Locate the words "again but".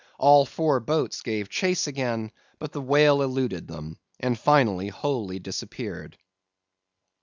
1.85-2.71